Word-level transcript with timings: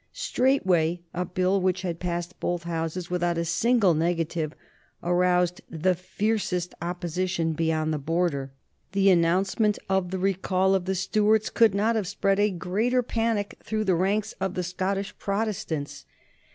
Straightway 0.13 1.01
a 1.13 1.25
Bill 1.25 1.61
which 1.61 1.83
had 1.83 1.99
passed 1.99 2.39
both 2.39 2.63
Houses 2.63 3.11
without 3.11 3.37
a 3.37 3.45
single 3.45 3.93
negative 3.93 4.53
aroused 5.03 5.61
the 5.69 5.93
fiercest 5.93 6.73
opposition 6.81 7.53
beyond 7.53 7.93
the 7.93 7.99
Border. 7.99 8.51
The 8.93 9.11
announcement 9.11 9.77
of 9.89 10.09
the 10.09 10.17
recall 10.17 10.73
of 10.73 10.85
the 10.85 10.95
Stuarts 10.95 11.51
could 11.51 11.75
not 11.75 11.95
have 11.95 12.07
spread 12.07 12.39
a 12.39 12.49
greater 12.49 13.03
panic 13.03 13.59
through 13.63 13.83
the 13.83 13.93
ranks 13.93 14.33
of 14.41 14.55
the 14.55 14.63
Scottish 14.63 15.15
Protestants. 15.19 16.05